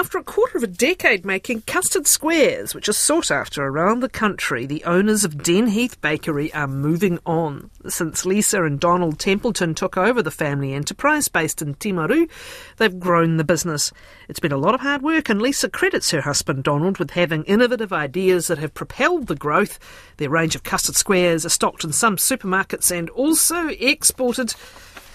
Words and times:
After 0.00 0.16
a 0.16 0.24
quarter 0.24 0.56
of 0.56 0.64
a 0.64 0.66
decade 0.66 1.26
making 1.26 1.64
custard 1.66 2.06
squares, 2.06 2.74
which 2.74 2.88
are 2.88 2.94
sought 2.94 3.30
after 3.30 3.62
around 3.62 4.00
the 4.00 4.08
country, 4.08 4.64
the 4.64 4.82
owners 4.84 5.26
of 5.26 5.36
Denheath 5.36 6.00
Bakery 6.00 6.50
are 6.54 6.66
moving 6.66 7.18
on. 7.26 7.70
Since 7.86 8.24
Lisa 8.24 8.64
and 8.64 8.80
Donald 8.80 9.18
Templeton 9.18 9.74
took 9.74 9.98
over 9.98 10.22
the 10.22 10.30
family 10.30 10.72
enterprise 10.72 11.28
based 11.28 11.60
in 11.60 11.74
Timaru, 11.74 12.30
they've 12.78 12.98
grown 12.98 13.36
the 13.36 13.44
business. 13.44 13.92
It's 14.26 14.40
been 14.40 14.52
a 14.52 14.56
lot 14.56 14.74
of 14.74 14.80
hard 14.80 15.02
work, 15.02 15.28
and 15.28 15.42
Lisa 15.42 15.68
credits 15.68 16.12
her 16.12 16.22
husband 16.22 16.64
Donald 16.64 16.96
with 16.96 17.10
having 17.10 17.44
innovative 17.44 17.92
ideas 17.92 18.46
that 18.46 18.56
have 18.56 18.72
propelled 18.72 19.26
the 19.26 19.36
growth. 19.36 19.78
Their 20.16 20.30
range 20.30 20.54
of 20.54 20.62
custard 20.62 20.96
squares 20.96 21.44
are 21.44 21.50
stocked 21.50 21.84
in 21.84 21.92
some 21.92 22.16
supermarkets 22.16 22.90
and 22.90 23.10
also 23.10 23.68
exported. 23.68 24.54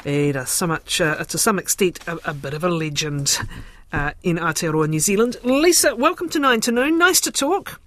It 0.03 0.35
is 0.35 0.49
so 0.49 0.67
much, 0.67 1.01
uh, 1.01 1.23
to 1.23 1.39
some 1.39 1.57
extent, 1.57 2.07
a, 2.07 2.19
a 2.29 2.33
bit 2.35 2.53
of 2.53 2.63
a 2.63 2.69
legend 2.69 3.39
uh, 3.95 4.11
in 4.23 4.37
Aotearoa, 4.37 4.89
New 4.89 4.99
Zealand. 4.99 5.37
Lisa, 5.43 5.95
welcome 5.95 6.27
to 6.29 6.39
Nine 6.39 6.59
to 6.61 6.71
Noon. 6.71 6.97
Nice 6.97 7.21
to 7.21 7.31
talk. 7.31 7.79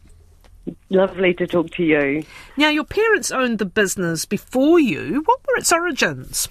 Lovely 0.89 1.35
to 1.35 1.47
talk 1.47 1.71
to 1.73 1.85
you. 1.85 2.25
Now, 2.57 2.71
your 2.71 2.85
parents 2.85 3.31
owned 3.31 3.59
the 3.59 3.67
business 3.67 4.25
before 4.25 4.81
you. 4.81 5.23
What 5.27 5.41
were 5.47 5.57
its 5.57 5.71
origins? 5.71 6.49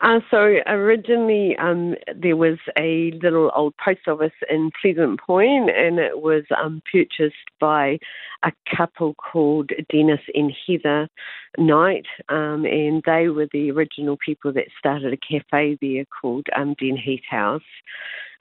Uh, 0.00 0.20
so 0.30 0.36
originally, 0.66 1.56
um, 1.56 1.94
there 2.14 2.36
was 2.36 2.58
a 2.78 3.12
little 3.22 3.50
old 3.56 3.74
post 3.82 4.06
office 4.06 4.32
in 4.50 4.70
Pleasant 4.80 5.20
Point, 5.20 5.70
and 5.70 5.98
it 5.98 6.20
was 6.20 6.44
um, 6.62 6.82
purchased 6.92 7.48
by 7.58 7.98
a 8.42 8.52
couple 8.76 9.14
called 9.14 9.70
Dennis 9.90 10.20
and 10.34 10.52
Heather 10.66 11.08
Knight, 11.56 12.06
um, 12.28 12.66
and 12.66 13.02
they 13.06 13.28
were 13.28 13.48
the 13.52 13.70
original 13.70 14.18
people 14.18 14.52
that 14.52 14.68
started 14.78 15.14
a 15.14 15.16
cafe 15.16 15.78
there 15.80 16.04
called 16.20 16.46
um, 16.54 16.74
Denheath 16.74 17.24
House. 17.30 17.62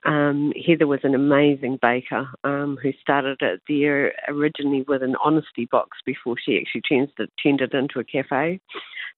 Um, 0.06 0.52
Heather 0.66 0.88
was 0.88 1.00
an 1.04 1.16
amazing 1.16 1.80
baker 1.82 2.28
um, 2.44 2.78
who 2.82 2.92
started 3.02 3.38
it 3.42 3.62
there 3.70 4.14
originally 4.28 4.84
with 4.88 5.02
an 5.02 5.16
honesty 5.24 5.66
box 5.72 6.00
before 6.06 6.36
she 6.44 6.60
actually 6.60 6.82
turned 6.82 7.10
it, 7.18 7.32
turned 7.42 7.62
it 7.62 7.74
into 7.74 8.00
a 8.00 8.04
cafe. 8.04 8.60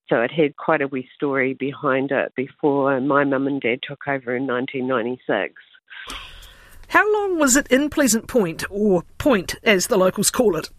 So 0.08 0.20
it 0.20 0.30
had 0.30 0.56
quite 0.56 0.82
a 0.82 0.86
wee 0.86 1.08
story 1.16 1.54
behind 1.54 2.12
it 2.12 2.32
before 2.36 3.00
my 3.00 3.24
mum 3.24 3.48
and 3.48 3.60
dad 3.60 3.80
took 3.82 4.06
over 4.06 4.36
in 4.36 4.46
1996. 4.46 5.54
How 6.88 7.12
long 7.12 7.38
was 7.38 7.56
it 7.56 7.66
in 7.66 7.90
Pleasant 7.90 8.28
Point, 8.28 8.62
or 8.70 9.02
Point 9.18 9.56
as 9.64 9.88
the 9.88 9.96
locals 9.96 10.30
call 10.30 10.56
it? 10.56 10.70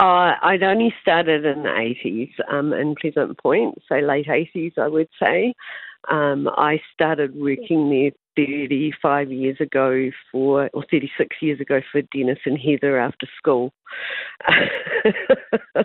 Uh, 0.00 0.34
I'd 0.42 0.62
only 0.62 0.92
started 1.00 1.44
in 1.44 1.62
the 1.62 1.68
80s 1.68 2.30
um, 2.52 2.72
in 2.72 2.96
Pleasant 3.00 3.38
Point, 3.38 3.78
so 3.88 3.96
late 3.96 4.26
80s, 4.26 4.76
I 4.76 4.88
would 4.88 5.08
say. 5.22 5.54
Um, 6.08 6.48
I 6.48 6.80
started 6.94 7.34
working 7.36 7.90
there 7.90 8.10
35 8.46 9.32
years 9.32 9.60
ago 9.60 10.10
for, 10.30 10.70
or 10.72 10.84
36 10.90 11.36
years 11.40 11.60
ago 11.60 11.80
for 11.90 12.02
Dennis 12.02 12.38
and 12.44 12.58
Heather 12.58 12.98
after 12.98 13.26
school. 13.36 13.72
wow. 14.48 15.84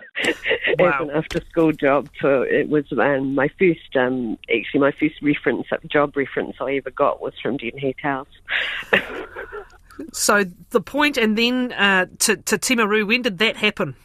As 0.78 1.00
an 1.00 1.10
after 1.10 1.40
school 1.50 1.72
job. 1.72 2.08
So 2.20 2.42
it 2.42 2.68
was 2.68 2.84
um, 2.92 3.34
my 3.34 3.48
first, 3.58 3.96
um, 3.96 4.38
actually, 4.54 4.80
my 4.80 4.92
first 4.92 5.20
reference, 5.22 5.66
job 5.90 6.16
reference 6.16 6.56
I 6.60 6.76
ever 6.76 6.90
got 6.90 7.20
was 7.20 7.34
from 7.42 7.58
Denheath 7.58 8.00
House. 8.00 8.28
so 10.12 10.44
the 10.70 10.80
point, 10.80 11.16
and 11.16 11.36
then 11.36 11.72
uh, 11.72 12.06
to, 12.20 12.36
to 12.36 12.58
Timaru, 12.58 13.06
when 13.06 13.22
did 13.22 13.38
that 13.38 13.56
happen? 13.56 13.96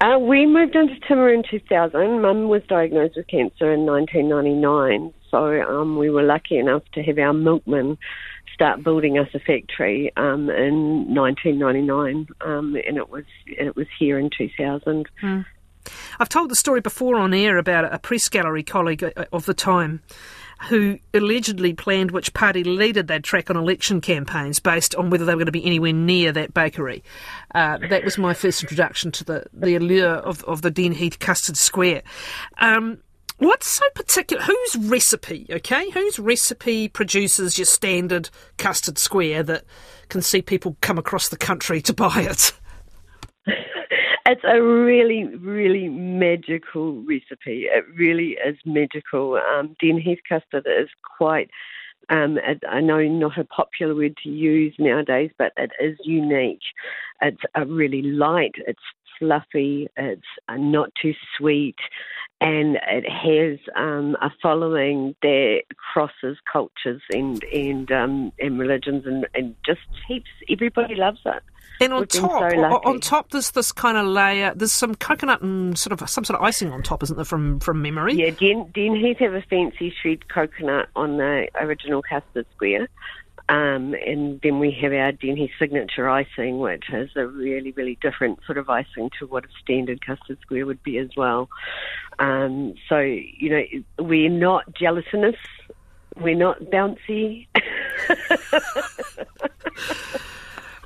Uh, 0.00 0.18
we 0.18 0.46
moved 0.46 0.74
into 0.74 0.94
Timaru 1.08 1.34
in 1.34 1.44
2000. 1.48 2.22
Mum 2.22 2.48
was 2.48 2.62
diagnosed 2.68 3.16
with 3.16 3.26
cancer 3.28 3.72
in 3.72 3.86
1999, 3.86 5.12
so 5.32 5.60
um, 5.62 5.96
we 5.96 6.10
were 6.10 6.22
lucky 6.22 6.58
enough 6.58 6.82
to 6.92 7.02
have 7.02 7.18
our 7.18 7.32
milkman 7.32 7.98
start 8.54 8.84
building 8.84 9.18
us 9.18 9.28
a 9.34 9.40
factory 9.40 10.12
um, 10.16 10.48
in 10.50 11.12
1999, 11.14 12.28
um, 12.42 12.76
and 12.86 12.96
it 12.96 13.08
was 13.08 13.24
it 13.46 13.74
was 13.74 13.86
here 13.98 14.18
in 14.18 14.30
2000. 14.36 15.08
Mm. 15.22 15.44
I've 16.20 16.28
told 16.28 16.50
the 16.50 16.56
story 16.56 16.80
before 16.80 17.16
on 17.16 17.34
air 17.34 17.58
about 17.58 17.92
a 17.92 17.98
press 17.98 18.28
gallery 18.28 18.62
colleague 18.62 19.02
uh, 19.02 19.24
of 19.32 19.46
the 19.46 19.54
time 19.54 20.02
who 20.68 20.98
allegedly 21.12 21.72
planned 21.72 22.12
which 22.12 22.32
party 22.34 22.62
leader 22.62 23.02
they'd 23.02 23.24
track 23.24 23.50
on 23.50 23.56
election 23.56 24.00
campaigns 24.00 24.60
based 24.60 24.94
on 24.94 25.10
whether 25.10 25.24
they 25.24 25.32
were 25.32 25.38
going 25.38 25.46
to 25.46 25.52
be 25.52 25.64
anywhere 25.64 25.92
near 25.92 26.30
that 26.30 26.54
bakery. 26.54 27.02
Uh, 27.52 27.78
that 27.78 28.04
was 28.04 28.16
my 28.16 28.32
first 28.32 28.62
introduction 28.62 29.10
to 29.10 29.24
the, 29.24 29.44
the 29.52 29.74
allure 29.74 30.14
of, 30.14 30.44
of 30.44 30.62
the 30.62 30.70
Denheath 30.70 31.18
Custard 31.18 31.56
Square. 31.56 32.02
Um, 32.58 32.98
what's 33.38 33.66
so 33.66 33.84
particular? 33.94 34.42
Whose 34.42 34.76
recipe, 34.76 35.46
okay? 35.50 35.90
Whose 35.90 36.18
recipe 36.18 36.88
produces 36.88 37.58
your 37.58 37.66
standard 37.66 38.30
custard 38.58 38.98
square 38.98 39.42
that 39.42 39.64
can 40.08 40.22
see 40.22 40.42
people 40.42 40.76
come 40.80 40.98
across 40.98 41.28
the 41.28 41.36
country 41.36 41.80
to 41.82 41.92
buy 41.92 42.26
it? 42.28 42.52
It's 44.24 44.44
a 44.44 44.62
really, 44.62 45.24
really 45.24 45.88
magical 45.88 47.02
recipe. 47.02 47.66
It 47.66 47.84
really 47.96 48.36
is 48.46 48.56
magical. 48.64 49.34
Um, 49.34 49.74
Denheath 49.82 50.20
custard 50.28 50.64
is 50.64 50.88
quite, 51.18 51.50
um, 52.08 52.38
I 52.70 52.80
know 52.80 53.02
not 53.02 53.36
a 53.36 53.44
popular 53.44 53.96
word 53.96 54.16
to 54.22 54.28
use 54.28 54.74
nowadays, 54.78 55.32
but 55.38 55.52
it 55.56 55.72
is 55.80 55.98
unique. 56.04 56.62
It's 57.20 57.42
a 57.56 57.66
really 57.66 58.02
light, 58.02 58.54
it's 58.58 58.78
fluffy, 59.22 59.88
it's 59.96 60.26
not 60.50 60.90
too 61.00 61.14
sweet, 61.38 61.76
and 62.40 62.76
it 62.88 63.08
has 63.08 63.60
um, 63.76 64.16
a 64.20 64.30
following 64.42 65.14
that 65.22 65.62
crosses 65.76 66.38
cultures 66.52 67.00
and 67.12 67.42
and 67.44 67.92
um, 67.92 68.32
and 68.40 68.58
religions 68.58 69.06
and, 69.06 69.28
and 69.34 69.54
just 69.64 69.80
heaps. 70.08 70.30
Everybody 70.50 70.96
loves 70.96 71.20
it. 71.24 71.42
And 71.80 71.92
on 71.92 72.06
top, 72.06 72.50
so 72.50 72.80
on 72.84 73.00
top, 73.00 73.30
there's 73.30 73.52
this 73.52 73.72
kind 73.72 73.96
of 73.96 74.06
layer. 74.06 74.52
There's 74.54 74.72
some 74.72 74.94
coconut 74.96 75.42
and 75.42 75.78
sort 75.78 76.00
of 76.00 76.08
some 76.08 76.24
sort 76.24 76.38
of 76.38 76.44
icing 76.44 76.72
on 76.72 76.82
top, 76.82 77.02
isn't 77.04 77.16
there? 77.16 77.24
From 77.24 77.60
from 77.60 77.80
memory. 77.80 78.14
Yeah, 78.14 78.30
Den, 78.30 78.70
Denheath 78.74 79.18
have 79.18 79.34
a 79.34 79.42
fancy 79.42 79.94
shred 80.02 80.28
coconut 80.28 80.88
on 80.96 81.16
the 81.18 81.48
original 81.60 82.02
custard 82.02 82.46
square, 82.54 82.88
um, 83.52 83.94
and 84.06 84.40
then 84.42 84.60
we 84.60 84.74
have 84.80 84.94
our 84.94 85.12
Denheath 85.12 85.50
signature 85.58 86.08
icing, 86.08 86.58
which 86.58 86.84
is 86.90 87.10
a 87.16 87.26
really 87.26 87.72
really 87.72 87.98
different 88.00 88.38
sort 88.46 88.56
of 88.56 88.70
icing 88.70 89.10
to 89.18 89.26
what 89.26 89.44
a 89.44 89.48
standard 89.62 90.04
custard 90.04 90.38
square 90.40 90.64
would 90.64 90.82
be 90.82 90.96
as 90.96 91.10
well. 91.18 91.50
Um, 92.18 92.72
so 92.88 93.00
you 93.00 93.50
know, 93.50 93.62
we're 93.98 94.30
not 94.30 94.72
gelatinous. 94.72 95.36
We're 96.16 96.34
not 96.34 96.62
bouncy. 96.62 97.46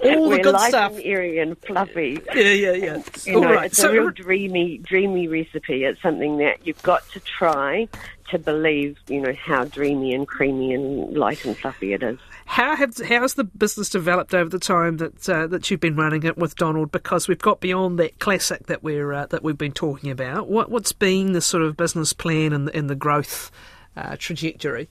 all 0.03 0.29
the 0.31 0.39
good 0.39 0.53
light 0.53 0.69
stuff. 0.69 0.93
and 0.93 1.03
airy 1.05 1.39
and 1.39 1.57
fluffy. 1.59 2.21
Yeah, 2.35 2.43
yeah, 2.43 2.73
yeah. 2.73 2.95
And, 2.95 3.27
you 3.27 3.35
All 3.37 3.43
know, 3.43 3.53
right. 3.55 3.67
It's 3.67 3.79
So, 3.79 3.89
a 3.89 3.93
real 3.93 4.11
dreamy, 4.11 4.79
dreamy 4.79 5.29
recipe. 5.29 5.85
It's 5.85 6.01
something 6.03 6.39
that 6.39 6.67
you've 6.67 6.83
got 6.83 7.09
to 7.13 7.21
try 7.21 7.89
to 8.31 8.39
believe, 8.39 8.99
you 9.09 9.21
know, 9.21 9.33
how 9.35 9.65
dreamy 9.65 10.13
and 10.15 10.27
creamy 10.27 10.75
and 10.75 11.17
light 11.17 11.45
and 11.45 11.57
fluffy 11.57 11.93
it 11.93 12.03
is. 12.03 12.19
how 12.45 12.75
have 12.77 12.97
how's 13.09 13.35
the 13.35 13.45
business 13.45 13.89
developed 13.89 14.35
over 14.35 14.51
the 14.51 14.59
time 14.59 14.97
that 14.99 15.29
uh, 15.29 15.47
that 15.47 15.71
you've 15.71 15.81
been 15.81 15.97
running 15.97 16.25
it 16.25 16.37
with 16.37 16.57
Donald? 16.57 16.91
Because 16.93 17.29
we've 17.29 17.39
got 17.39 17.61
beyond 17.61 17.99
that 18.01 18.19
classic 18.19 18.67
that 18.67 18.83
we're 18.83 19.13
uh, 19.13 19.27
that 19.27 19.43
we've 19.45 19.57
been 19.59 19.73
talking 19.73 20.11
about. 20.11 20.49
What 20.49 20.71
what's 20.71 20.93
been 20.93 21.33
the 21.33 21.41
sort 21.41 21.63
of 21.63 21.77
business 21.77 22.13
plan 22.13 22.53
and 22.53 22.69
the, 22.69 22.77
and 22.77 22.91
the 22.91 22.95
growth 22.97 23.51
uh, 23.97 24.17
trajectory? 24.19 24.89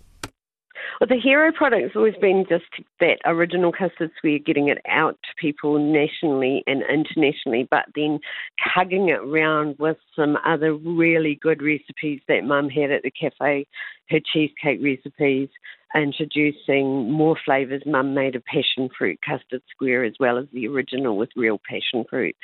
Well, 0.99 1.07
the 1.09 1.19
hero 1.19 1.51
product's 1.51 1.95
always 1.95 2.15
been 2.21 2.45
just 2.47 2.63
that 2.99 3.17
original 3.25 3.71
custard 3.71 4.11
square, 4.17 4.39
getting 4.39 4.69
it 4.69 4.77
out 4.87 5.17
to 5.23 5.41
people 5.41 5.77
nationally 5.77 6.63
and 6.67 6.83
internationally, 6.83 7.67
but 7.69 7.85
then 7.95 8.19
hugging 8.59 9.09
it 9.09 9.23
round 9.25 9.75
with 9.77 9.97
some 10.15 10.37
other 10.45 10.73
really 10.73 11.35
good 11.41 11.61
recipes 11.61 12.21
that 12.27 12.45
Mum 12.45 12.69
had 12.69 12.91
at 12.91 13.03
the 13.03 13.11
cafe, 13.11 13.67
her 14.09 14.19
cheesecake 14.31 14.79
recipes, 14.81 15.49
introducing 15.95 17.11
more 17.11 17.37
flavours. 17.43 17.83
Mum 17.85 18.13
made 18.13 18.35
a 18.35 18.41
passion 18.41 18.89
fruit 18.97 19.19
custard 19.25 19.61
square 19.71 20.03
as 20.03 20.13
well 20.19 20.37
as 20.37 20.45
the 20.53 20.67
original 20.67 21.17
with 21.17 21.29
real 21.35 21.59
passion 21.69 22.05
fruit. 22.09 22.35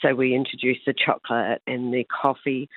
So 0.00 0.14
we 0.14 0.34
introduced 0.34 0.82
the 0.86 0.94
chocolate 0.94 1.60
and 1.66 1.92
the 1.92 2.04
coffee. 2.04 2.68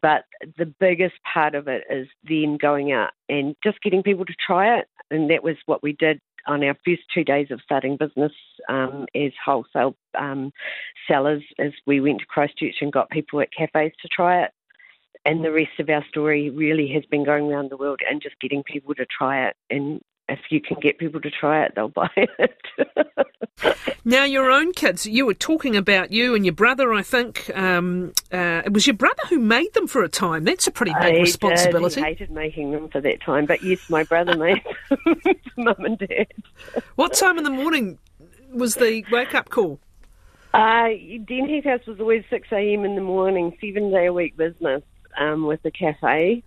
But 0.00 0.24
the 0.56 0.66
biggest 0.66 1.16
part 1.32 1.54
of 1.54 1.68
it 1.68 1.84
is 1.90 2.06
then 2.28 2.56
going 2.60 2.92
out 2.92 3.10
and 3.28 3.56
just 3.62 3.82
getting 3.82 4.02
people 4.02 4.24
to 4.24 4.34
try 4.44 4.78
it. 4.78 4.86
And 5.10 5.30
that 5.30 5.42
was 5.42 5.56
what 5.66 5.82
we 5.82 5.92
did 5.92 6.20
on 6.46 6.64
our 6.64 6.76
first 6.84 7.02
two 7.12 7.24
days 7.24 7.48
of 7.50 7.60
starting 7.62 7.96
business 7.96 8.32
um, 8.68 9.06
as 9.14 9.32
wholesale 9.44 9.94
um, 10.18 10.52
sellers 11.06 11.42
as 11.58 11.72
we 11.86 12.00
went 12.00 12.20
to 12.20 12.26
Christchurch 12.26 12.76
and 12.80 12.92
got 12.92 13.10
people 13.10 13.40
at 13.40 13.52
cafes 13.52 13.92
to 14.00 14.08
try 14.08 14.42
it 14.42 14.50
and 15.24 15.44
the 15.44 15.52
rest 15.52 15.78
of 15.78 15.88
our 15.88 16.04
story 16.08 16.50
really 16.50 16.88
has 16.94 17.04
been 17.06 17.24
going 17.24 17.44
around 17.44 17.70
the 17.70 17.76
world 17.76 18.00
and 18.08 18.22
just 18.22 18.38
getting 18.40 18.62
people 18.62 18.94
to 18.94 19.06
try 19.06 19.46
it 19.46 19.56
and 19.68 20.00
if 20.30 20.38
you 20.50 20.60
can 20.60 20.78
get 20.80 20.98
people 20.98 21.20
to 21.20 21.30
try 21.30 21.64
it, 21.64 21.72
they'll 21.74 21.88
buy 21.88 22.10
it. 22.16 22.56
now, 24.04 24.24
your 24.24 24.50
own 24.50 24.72
kids, 24.72 25.06
you 25.06 25.26
were 25.26 25.34
talking 25.34 25.76
about 25.76 26.12
you 26.12 26.34
and 26.34 26.46
your 26.46 26.54
brother, 26.54 26.94
I 26.94 27.02
think. 27.02 27.50
Um, 27.54 28.12
uh, 28.32 28.62
it 28.64 28.72
was 28.72 28.86
your 28.86 28.96
brother 28.96 29.22
who 29.28 29.38
made 29.38 29.72
them 29.74 29.86
for 29.86 30.02
a 30.02 30.08
time. 30.08 30.44
That's 30.44 30.66
a 30.66 30.70
pretty 30.70 30.92
big 30.92 31.14
I 31.14 31.20
responsibility. 31.20 32.00
He 32.00 32.06
hated 32.06 32.30
making 32.30 32.70
them 32.70 32.88
for 32.88 33.00
that 33.00 33.20
time, 33.20 33.46
but 33.46 33.62
yes, 33.62 33.90
my 33.90 34.04
brother 34.04 34.36
made 34.36 34.62
them 34.88 35.16
for 35.24 35.34
mum 35.56 35.74
and 35.78 35.98
dad. 35.98 36.28
What 36.94 37.12
time 37.12 37.38
in 37.38 37.44
the 37.44 37.50
morning 37.50 37.98
was 38.52 38.76
the 38.76 39.04
wake 39.10 39.34
up 39.34 39.50
call? 39.50 39.80
Uh, 40.52 40.88
Denheath 41.24 41.64
House 41.64 41.86
was 41.86 42.00
always 42.00 42.24
6 42.28 42.48
a.m. 42.50 42.84
in 42.84 42.96
the 42.96 43.00
morning, 43.00 43.56
seven 43.60 43.90
day 43.92 44.06
a 44.06 44.12
week 44.12 44.36
business 44.36 44.82
um, 45.18 45.46
with 45.46 45.62
the 45.62 45.70
cafe 45.70 46.42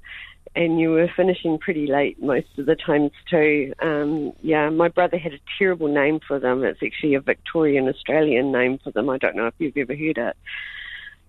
and 0.56 0.80
you 0.80 0.92
were 0.92 1.10
finishing 1.16 1.58
pretty 1.58 1.88
late 1.88 2.22
most 2.22 2.48
of 2.58 2.66
the 2.66 2.76
times 2.76 3.12
too. 3.30 3.74
Um, 3.82 4.34
yeah, 4.42 4.70
my 4.70 4.88
brother 4.88 5.18
had 5.18 5.34
a 5.34 5.40
terrible 5.58 5.88
name 5.88 6.20
for 6.28 6.40
them. 6.40 6.64
It's 6.64 6.82
actually 6.84 7.16
a 7.16 7.22
Victorian 7.22 7.88
Australian 7.88 8.52
name 8.52 8.78
for 8.84 8.92
them. 8.92 9.10
I 9.10 9.18
don't 9.18 9.36
know 9.36 9.48
if 9.48 9.56
you've 9.58 9.78
ever 9.78 9.96
heard 9.96 10.18
it. 10.18 10.38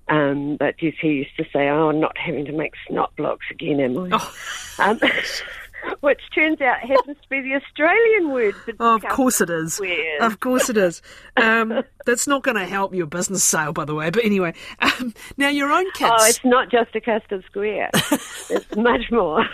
Um, 0.08 0.56
but 0.58 0.74
yes, 0.82 0.94
he 1.00 1.08
used 1.08 1.36
to 1.38 1.44
say, 1.44 1.68
"Oh, 1.68 1.88
I'm 1.88 2.00
not 2.00 2.18
having 2.18 2.44
to 2.44 2.52
make 2.52 2.74
snot 2.86 3.16
blocks 3.16 3.46
again, 3.50 3.80
am 3.80 4.12
I?" 4.12 4.18
Oh. 4.78 5.00
Which 6.00 6.20
turns 6.34 6.60
out 6.60 6.80
happens 6.80 7.16
to 7.22 7.28
be 7.28 7.40
the 7.40 7.54
Australian 7.54 8.30
word. 8.30 8.54
Oh, 8.80 8.96
of 8.96 9.04
course 9.04 9.40
it 9.40 9.50
is. 9.50 9.80
Weird. 9.80 10.22
Of 10.22 10.40
course 10.40 10.68
it 10.68 10.76
is. 10.76 11.02
Um, 11.36 11.82
that's 12.06 12.26
not 12.26 12.42
going 12.42 12.56
to 12.56 12.66
help 12.66 12.94
your 12.94 13.06
business 13.06 13.44
sale, 13.44 13.72
by 13.72 13.84
the 13.84 13.94
way. 13.94 14.10
But 14.10 14.24
anyway, 14.24 14.54
um, 14.80 15.14
now 15.36 15.48
your 15.48 15.70
own 15.70 15.90
kids. 15.92 16.12
Oh, 16.14 16.26
it's 16.26 16.44
not 16.44 16.70
just 16.70 16.94
a 16.94 17.00
custard 17.00 17.44
square. 17.46 17.90
it's 18.50 18.76
much 18.76 19.10
more. 19.10 19.46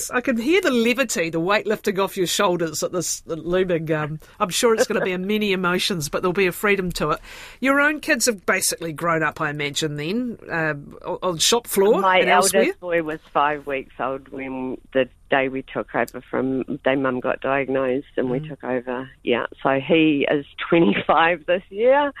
Kids. 0.00 0.10
I 0.10 0.20
can 0.20 0.36
hear 0.36 0.60
the 0.60 0.70
levity, 0.70 1.30
the 1.30 1.40
weight 1.40 1.66
lifting 1.66 1.98
off 1.98 2.16
your 2.16 2.26
shoulders 2.26 2.82
at 2.82 2.92
this 2.92 3.22
looming. 3.26 3.90
Um, 3.92 4.20
I'm 4.38 4.48
sure 4.48 4.74
it's 4.74 4.86
going 4.86 4.98
to 4.98 5.04
be 5.04 5.12
a 5.12 5.18
many 5.18 5.52
emotions, 5.52 6.08
but 6.08 6.22
there'll 6.22 6.32
be 6.32 6.46
a 6.46 6.52
freedom 6.52 6.90
to 6.92 7.10
it. 7.10 7.20
Your 7.60 7.80
own 7.80 8.00
kids 8.00 8.26
have 8.26 8.44
basically 8.46 8.92
grown 8.92 9.22
up, 9.22 9.40
I 9.40 9.50
imagine, 9.50 9.96
then 9.96 10.38
uh, 10.50 10.74
on 11.22 11.38
shop 11.38 11.66
floor. 11.66 12.00
My 12.00 12.20
eldest 12.20 12.54
elsewhere. 12.54 12.74
boy 12.80 13.02
was 13.02 13.20
five 13.32 13.66
weeks 13.66 13.94
old 13.98 14.28
when 14.28 14.78
the 14.92 15.08
day 15.30 15.48
we 15.48 15.62
took 15.62 15.94
over 15.94 16.20
from 16.20 16.62
day 16.84 16.96
mum 16.96 17.20
got 17.20 17.40
diagnosed 17.40 18.08
and 18.16 18.28
mm. 18.28 18.40
we 18.40 18.48
took 18.48 18.64
over. 18.64 19.08
Yeah, 19.22 19.46
so 19.62 19.78
he 19.80 20.26
is 20.30 20.44
25 20.68 21.46
this 21.46 21.62
year 21.70 22.12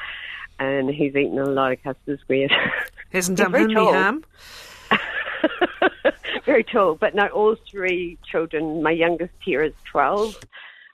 and 0.58 0.90
he's 0.90 1.16
eaten 1.16 1.38
a 1.38 1.46
lot 1.46 1.72
of 1.72 1.82
custard 1.82 2.20
squares. 2.20 2.52
Hasn't 3.12 3.38
done 3.38 3.54
him 3.54 3.62
any 3.62 3.74
harm. 3.74 4.24
very 6.50 6.64
tall. 6.64 6.96
But 6.96 7.14
no, 7.14 7.28
all 7.28 7.54
three 7.70 8.18
children. 8.28 8.82
My 8.82 8.90
youngest 8.90 9.34
here 9.44 9.62
is 9.62 9.72
12. 9.84 10.36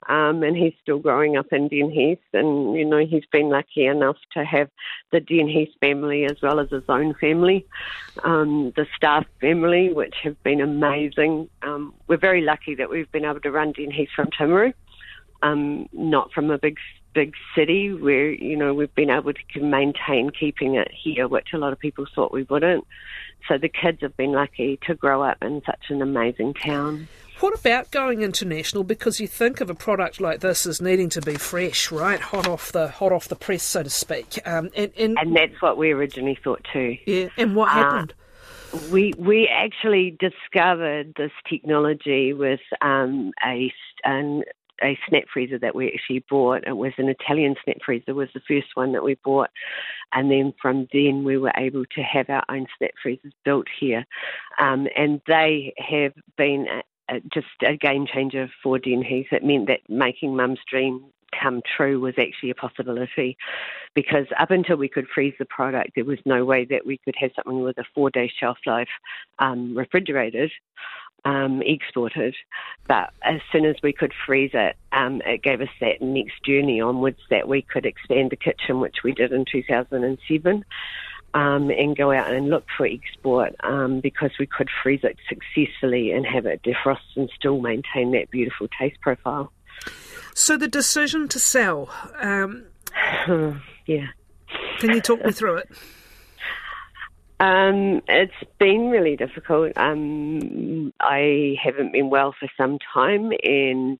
Um, 0.07 0.43
and 0.43 0.55
he's 0.55 0.73
still 0.81 0.99
growing 0.99 1.35
up 1.35 1.47
in 1.51 1.67
Denheath. 1.67 2.19
And, 2.31 2.75
you 2.75 2.85
know, 2.85 3.03
he's 3.05 3.25
been 3.31 3.49
lucky 3.49 3.85
enough 3.85 4.17
to 4.33 4.45
have 4.45 4.69
the 5.11 5.19
Denheath 5.19 5.73
family 5.81 6.25
as 6.25 6.37
well 6.41 6.59
as 6.59 6.69
his 6.69 6.83
own 6.87 7.13
family, 7.15 7.65
um, 8.23 8.71
the 8.75 8.85
staff 8.95 9.25
family, 9.41 9.91
which 9.91 10.15
have 10.23 10.41
been 10.43 10.61
amazing. 10.61 11.49
Um, 11.63 11.93
we're 12.07 12.17
very 12.17 12.41
lucky 12.41 12.75
that 12.75 12.89
we've 12.89 13.11
been 13.11 13.25
able 13.25 13.41
to 13.41 13.51
run 13.51 13.73
Denheath 13.73 14.09
from 14.15 14.27
Timaru, 14.27 14.73
um, 15.41 15.89
not 15.91 16.31
from 16.31 16.51
a 16.51 16.57
big 16.59 16.77
big 17.17 17.33
city 17.55 17.91
where 17.91 18.29
you 18.29 18.55
know 18.55 18.75
we've 18.75 18.93
been 18.93 19.09
able 19.09 19.33
to 19.33 19.59
maintain 19.59 20.29
keeping 20.29 20.75
it 20.75 20.91
here, 20.93 21.27
which 21.27 21.47
a 21.51 21.57
lot 21.57 21.73
of 21.73 21.79
people 21.79 22.05
thought 22.13 22.31
we 22.31 22.43
wouldn't. 22.43 22.85
So 23.47 23.57
the 23.57 23.69
kids 23.69 24.01
have 24.01 24.15
been 24.15 24.33
lucky 24.33 24.77
to 24.85 24.93
grow 24.93 25.23
up 25.23 25.37
in 25.41 25.63
such 25.65 25.85
an 25.89 26.03
amazing 26.03 26.53
town. 26.53 27.07
What 27.39 27.57
about 27.59 27.89
going 27.89 28.21
international? 28.21 28.83
Because 28.83 29.19
you 29.19 29.27
think 29.27 29.61
of 29.61 29.69
a 29.71 29.75
product 29.75 30.21
like 30.21 30.41
this 30.41 30.67
as 30.67 30.79
needing 30.79 31.09
to 31.09 31.21
be 31.21 31.35
fresh, 31.35 31.91
right, 31.91 32.19
hot 32.19 32.47
off 32.47 32.71
the 32.71 32.87
hot 32.87 33.11
off 33.11 33.27
the 33.27 33.35
press, 33.35 33.63
so 33.63 33.81
to 33.81 33.89
speak. 33.89 34.39
Um, 34.45 34.69
and, 34.75 34.91
and, 34.95 35.17
and, 35.19 35.35
that's 35.35 35.59
what 35.59 35.75
we 35.75 35.91
originally 35.91 36.37
thought 36.43 36.65
too. 36.71 36.97
Yeah. 37.07 37.29
And 37.35 37.55
what 37.55 37.69
uh, 37.69 37.73
happened? 37.73 38.13
Uh, 38.13 38.79
we 38.91 39.13
we 39.17 39.47
actually 39.47 40.15
discovered 40.19 41.13
this 41.15 41.31
technology 41.49 42.33
with 42.33 42.59
um, 42.81 43.31
a 43.43 43.71
an 44.03 44.43
a 44.83 44.97
snap 45.07 45.23
freezer 45.31 45.59
that 45.59 45.75
we 45.75 45.91
actually 45.91 46.23
bought. 46.29 46.67
It 46.67 46.77
was 46.77 46.93
an 46.97 47.09
Italian 47.09 47.55
snap 47.63 47.77
freezer, 47.85 48.13
was 48.13 48.29
the 48.33 48.41
first 48.47 48.67
one 48.75 48.91
that 48.93 49.03
we 49.03 49.15
bought. 49.23 49.49
And 50.13 50.31
then 50.31 50.53
from 50.61 50.87
then 50.93 51.23
we 51.23 51.37
were 51.37 51.51
able 51.55 51.85
to 51.85 52.01
have 52.01 52.29
our 52.29 52.43
own 52.49 52.67
snap 52.77 52.91
freezers 53.01 53.33
built 53.43 53.67
here. 53.79 54.05
Um, 54.59 54.87
and 54.95 55.21
they 55.27 55.73
have 55.77 56.13
been 56.37 56.67
a, 56.69 57.15
a, 57.15 57.19
just 57.33 57.47
a 57.65 57.75
game 57.75 58.05
changer 58.05 58.49
for 58.63 58.79
Denheath. 58.79 59.31
It 59.31 59.43
meant 59.43 59.67
that 59.67 59.81
making 59.89 60.35
mum's 60.35 60.59
dream 60.69 61.11
come 61.39 61.61
true 61.75 61.99
was 61.99 62.13
actually 62.17 62.49
a 62.49 62.55
possibility 62.55 63.37
because 63.93 64.25
up 64.39 64.51
until 64.51 64.77
we 64.77 64.87
could 64.87 65.07
freeze 65.13 65.33
the 65.39 65.45
product, 65.45 65.91
there 65.95 66.05
was 66.05 66.19
no 66.25 66.45
way 66.45 66.65
that 66.65 66.85
we 66.85 66.97
could 66.97 67.15
have 67.19 67.31
something 67.35 67.61
with 67.61 67.77
a 67.77 67.83
four 67.93 68.09
day 68.09 68.31
shelf 68.39 68.57
life 68.65 68.87
um, 69.39 69.77
refrigerated 69.77 70.51
um, 71.25 71.61
exported. 71.61 72.35
But 72.87 73.11
as 73.23 73.41
soon 73.51 73.65
as 73.65 73.75
we 73.83 73.93
could 73.93 74.13
freeze 74.25 74.51
it, 74.53 74.75
um, 74.91 75.21
it 75.25 75.43
gave 75.43 75.61
us 75.61 75.69
that 75.81 76.01
next 76.01 76.43
journey 76.43 76.81
onwards 76.81 77.19
that 77.29 77.47
we 77.47 77.61
could 77.61 77.85
expand 77.85 78.31
the 78.31 78.35
kitchen, 78.35 78.79
which 78.79 78.97
we 79.03 79.11
did 79.11 79.31
in 79.31 79.45
2007. 79.51 80.65
Um, 81.33 81.69
and 81.69 81.95
go 81.95 82.11
out 82.11 82.31
and 82.31 82.49
look 82.49 82.65
for 82.75 82.87
export 82.87 83.53
um, 83.59 83.99
because 83.99 84.31
we 84.39 84.47
could 84.47 84.69
freeze 84.81 85.01
it 85.03 85.17
successfully 85.27 86.11
and 86.11 86.25
have 86.25 86.45
it 86.47 86.63
defrost 86.63 87.15
and 87.15 87.29
still 87.35 87.59
maintain 87.59 88.11
that 88.13 88.31
beautiful 88.31 88.67
taste 88.79 88.99
profile. 89.01 89.51
So 90.33 90.57
the 90.57 90.69
decision 90.69 91.27
to 91.27 91.37
sell, 91.37 91.89
um, 92.19 92.65
yeah. 93.85 94.07
Can 94.79 94.91
you 94.91 95.01
talk 95.01 95.23
me 95.23 95.31
through 95.31 95.57
it? 95.57 95.69
Um, 97.39 98.01
it's 98.07 98.33
been 98.59 98.89
really 98.89 99.15
difficult. 99.15 99.73
Um, 99.77 100.91
I 100.99 101.55
haven't 101.63 101.93
been 101.93 102.09
well 102.09 102.33
for 102.39 102.49
some 102.57 102.79
time, 102.93 103.31
and 103.43 103.99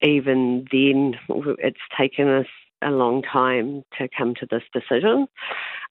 even 0.00 0.66
then, 0.70 1.14
it's 1.58 1.76
taken 1.98 2.28
us 2.28 2.46
a 2.82 2.90
long 2.90 3.22
time 3.22 3.84
to 3.98 4.08
come 4.16 4.34
to 4.36 4.46
this 4.48 4.62
decision. 4.72 5.26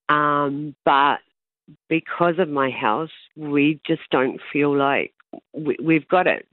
Um, 0.08 0.76
but 0.86 1.18
because 1.90 2.36
of 2.40 2.48
my 2.48 2.70
house, 2.70 3.12
we 3.36 3.82
just 3.86 4.04
don't 4.12 4.40
feel 4.52 4.76
like 4.76 5.14
we, 5.54 5.76
we've 5.82 6.08
got 6.08 6.28
it 6.28 6.48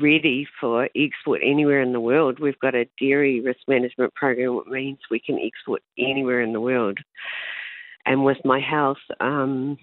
ready 0.00 0.46
for 0.60 0.88
export 0.94 1.40
anywhere 1.42 1.80
in 1.80 1.92
the 1.92 2.00
world. 2.00 2.38
We've 2.38 2.58
got 2.60 2.76
a 2.76 2.88
dairy 3.00 3.40
risk 3.40 3.60
management 3.66 4.14
program, 4.14 4.56
which 4.56 4.68
means 4.68 4.98
we 5.10 5.18
can 5.18 5.40
export 5.40 5.82
anywhere 5.98 6.40
in 6.40 6.52
the 6.52 6.60
world 6.60 6.98
and 8.08 8.24
with 8.24 8.38
my 8.44 8.58
health, 8.58 8.98
um, 9.20 9.76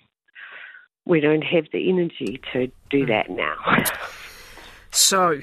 we 1.05 1.19
don't 1.19 1.43
have 1.43 1.65
the 1.71 1.89
energy 1.89 2.41
to 2.51 2.71
do 2.89 3.03
hmm. 3.03 3.09
that 3.09 3.29
now. 3.29 3.83
so, 4.91 5.39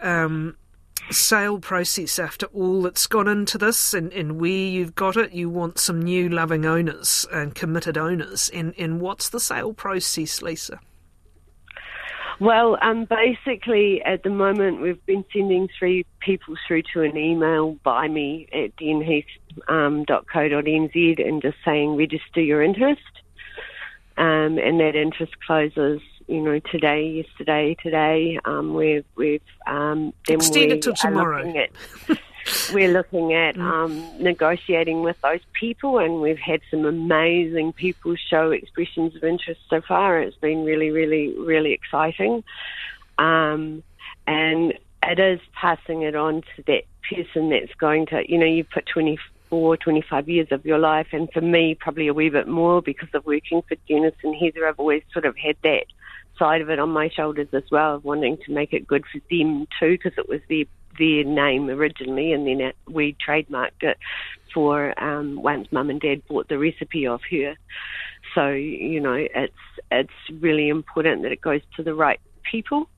um, 0.00 0.56
sale 1.10 1.60
process 1.60 2.18
after 2.18 2.46
all 2.46 2.82
that's 2.82 3.06
gone 3.06 3.28
into 3.28 3.56
this 3.58 3.94
and, 3.94 4.12
and 4.12 4.40
where 4.40 4.50
you've 4.50 4.94
got 4.94 5.16
it, 5.16 5.32
you 5.32 5.48
want 5.48 5.78
some 5.78 6.02
new 6.02 6.28
loving 6.28 6.66
owners 6.66 7.26
and 7.32 7.54
committed 7.54 7.96
owners. 7.96 8.50
And, 8.52 8.74
and 8.78 9.00
what's 9.00 9.28
the 9.28 9.40
sale 9.40 9.72
process, 9.72 10.42
Lisa? 10.42 10.80
Well, 12.40 12.76
um, 12.82 13.06
basically, 13.06 14.02
at 14.02 14.22
the 14.22 14.30
moment, 14.30 14.80
we've 14.80 15.04
been 15.06 15.24
sending 15.32 15.68
three 15.78 16.04
people 16.20 16.56
through 16.66 16.82
to 16.94 17.02
an 17.02 17.16
email 17.16 17.76
by 17.84 18.08
me 18.08 18.48
at 18.52 18.76
denheath.co.nz 18.76 19.28
um, 19.68 20.04
and 21.26 21.42
just 21.42 21.56
saying 21.64 21.96
register 21.96 22.40
your 22.40 22.62
interest. 22.62 23.02
Um, 24.16 24.58
and 24.58 24.78
that 24.78 24.94
interest 24.94 25.32
closes, 25.44 26.00
you 26.28 26.40
know, 26.40 26.60
today, 26.70 27.24
yesterday, 27.24 27.76
today. 27.82 28.38
Um, 28.44 28.74
we've 28.74 29.04
we've 29.16 29.42
um, 29.66 30.12
then 30.28 30.36
extend 30.36 30.72
it 30.72 30.82
till 30.82 30.94
tomorrow. 30.94 31.52
At, 31.56 31.70
we're 32.72 32.92
looking 32.92 33.32
at 33.32 33.56
mm. 33.56 33.62
um, 33.62 34.22
negotiating 34.22 35.02
with 35.02 35.20
those 35.22 35.40
people, 35.52 35.98
and 35.98 36.20
we've 36.20 36.38
had 36.38 36.60
some 36.70 36.84
amazing 36.84 37.72
people 37.72 38.16
show 38.16 38.50
expressions 38.50 39.14
of 39.16 39.24
interest 39.24 39.60
so 39.68 39.80
far. 39.80 40.20
It's 40.20 40.36
been 40.36 40.64
really, 40.64 40.90
really, 40.90 41.34
really 41.38 41.72
exciting. 41.72 42.44
Um, 43.18 43.82
and 44.26 44.74
it 45.02 45.18
is 45.18 45.40
passing 45.52 46.02
it 46.02 46.14
on 46.14 46.42
to 46.56 46.62
that 46.66 46.84
person 47.08 47.50
that's 47.50 47.74
going 47.74 48.06
to, 48.06 48.22
you 48.30 48.38
know, 48.38 48.46
you 48.46 48.64
put 48.64 48.86
24, 48.86 49.76
25 49.76 50.28
years 50.28 50.48
of 50.50 50.64
your 50.64 50.78
life, 50.78 51.08
and 51.12 51.30
for 51.32 51.40
me, 51.40 51.74
probably 51.74 52.08
a 52.08 52.14
wee 52.14 52.30
bit 52.30 52.48
more 52.48 52.82
because 52.82 53.08
of 53.14 53.24
working 53.26 53.62
for 53.62 53.76
Dennis 53.88 54.14
and 54.22 54.34
Heather, 54.34 54.66
I've 54.66 54.78
always 54.78 55.02
sort 55.12 55.24
of 55.24 55.36
had 55.36 55.56
that 55.62 55.84
side 56.38 56.60
of 56.60 56.70
it 56.70 56.78
on 56.78 56.90
my 56.90 57.08
shoulders 57.08 57.48
as 57.52 57.64
well, 57.70 57.96
of 57.96 58.04
wanting 58.04 58.38
to 58.44 58.52
make 58.52 58.72
it 58.72 58.86
good 58.86 59.04
for 59.06 59.20
them 59.30 59.66
too, 59.78 59.92
because 59.92 60.18
it 60.18 60.28
was 60.28 60.40
their 60.48 60.64
their 60.98 61.24
name 61.24 61.68
originally, 61.68 62.32
and 62.32 62.46
then 62.46 62.60
it, 62.60 62.76
we 62.88 63.16
trademarked 63.26 63.82
it 63.82 63.98
for 64.52 64.98
um, 65.02 65.42
once 65.42 65.70
Mum 65.72 65.90
and 65.90 66.00
Dad 66.00 66.22
bought 66.28 66.48
the 66.48 66.58
recipe 66.58 67.06
off 67.06 67.22
her. 67.30 67.56
So 68.34 68.50
you 68.50 69.00
know, 69.00 69.14
it's 69.14 69.52
it's 69.90 70.40
really 70.40 70.68
important 70.68 71.22
that 71.22 71.32
it 71.32 71.40
goes 71.40 71.62
to 71.76 71.82
the 71.82 71.94
right 71.94 72.20
people 72.50 72.88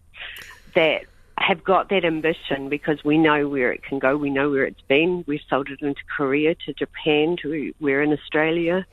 that 0.74 1.02
have 1.38 1.62
got 1.62 1.90
that 1.90 2.04
ambition 2.04 2.68
because 2.68 3.02
we 3.04 3.18
know 3.18 3.48
where 3.48 3.72
it 3.72 3.82
can 3.82 3.98
go. 3.98 4.16
We 4.16 4.30
know 4.30 4.50
where 4.50 4.64
it's 4.64 4.80
been. 4.82 5.24
We've 5.26 5.40
sold 5.48 5.68
it 5.68 5.82
into 5.82 6.00
Korea, 6.16 6.54
to 6.66 6.72
Japan, 6.72 7.36
to 7.42 7.74
we're 7.78 8.02
in 8.02 8.12
Australia, 8.12 8.86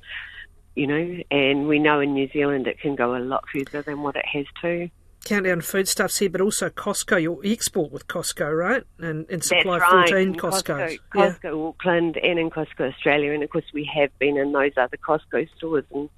you 0.76 0.88
know, 0.88 1.20
and 1.32 1.68
we 1.68 1.80
know 1.80 2.00
in 2.00 2.14
New 2.14 2.30
Zealand 2.30 2.68
it 2.68 2.80
can 2.80 2.96
go 2.96 3.16
a 3.16 3.20
lot 3.20 3.46
further 3.52 3.82
than 3.82 4.02
what 4.02 4.16
it 4.16 4.26
has 4.26 4.46
to. 4.62 4.90
Countdown 5.24 5.62
foodstuffs 5.62 6.20
here, 6.20 6.30
but 6.30 6.42
also 6.42 6.70
Costco. 6.70 7.22
You 7.22 7.42
export 7.44 7.92
with 7.92 8.08
Costco, 8.08 8.58
right? 8.58 8.84
And, 9.00 9.26
and 9.30 9.44
supply 9.44 9.80
right. 9.80 10.10
14 10.10 10.18
In 10.18 10.36
Costco's. 10.36 11.00
Costco, 11.14 11.40
Costco 11.40 11.70
Auckland 11.70 12.18
and 12.18 12.40
in 12.40 12.50
Costco 12.50 12.92
Australia, 12.94 13.32
and 13.32 13.44
of 13.44 13.50
course 13.50 13.66
we 13.74 13.90
have 13.94 14.18
been 14.20 14.38
in 14.38 14.52
those 14.52 14.74
other 14.78 14.98
Costco 14.98 15.48
stores, 15.58 15.86
and 15.94 16.10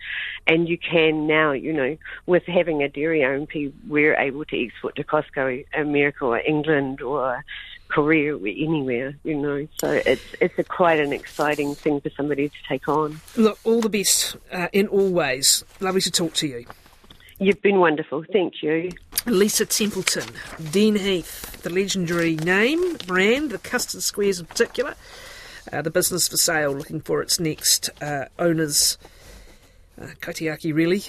and 0.48 0.68
you 0.68 0.78
can 0.78 1.28
now, 1.28 1.52
you 1.52 1.74
know, 1.74 1.98
with 2.26 2.44
having 2.46 2.82
a 2.82 2.90
dairy 2.90 3.22
OMP, 3.22 3.74
we're 3.88 4.16
able 4.16 4.46
to 4.46 4.66
export 4.66 4.96
to 4.96 5.04
Costco 5.04 5.66
America 5.76 6.26
or 6.26 6.40
England 6.40 7.02
or 7.02 7.44
Korea 7.88 8.36
or 8.36 8.48
anywhere, 8.48 9.16
you 9.24 9.36
know. 9.36 9.68
So 9.80 9.92
it's 9.92 10.24
it's 10.42 10.58
a 10.58 10.64
quite 10.64 11.00
an 11.00 11.14
exciting 11.14 11.76
thing 11.76 12.02
for 12.02 12.10
somebody 12.10 12.50
to 12.50 12.56
take 12.68 12.88
on. 12.88 13.22
Look, 13.36 13.60
all 13.64 13.82
the 13.82 13.90
best 13.90 14.38
uh, 14.52 14.68
in 14.74 14.88
all 14.88 15.12
ways. 15.12 15.64
Lovely 15.80 16.02
to 16.02 16.12
talk 16.12 16.34
to 16.36 16.48
you. 16.48 16.66
You've 17.38 17.62
been 17.62 17.80
wonderful. 17.80 18.24
Thank 18.32 18.64
you. 18.64 18.92
Lisa 19.26 19.66
Templeton, 19.66 20.30
Dean 20.72 20.96
Heath, 20.96 21.62
the 21.64 21.70
legendary 21.70 22.36
name, 22.36 22.96
brand, 23.08 23.52
the 23.52 23.58
custard 23.58 24.04
squares 24.04 24.40
in 24.40 24.46
particular. 24.46 24.96
Uh, 25.72 25.82
the 25.82 25.90
business 25.90 26.28
for 26.28 26.38
sale, 26.38 26.72
looking 26.72 27.02
for 27.02 27.22
its 27.22 27.40
next 27.40 27.90
uh, 28.02 28.26
owners. 28.38 28.98
Uh, 30.00 30.08
Kaitiaki, 30.22 30.74
really. 30.74 31.04